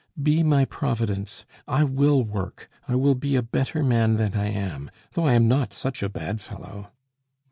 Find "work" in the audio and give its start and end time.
2.23-2.67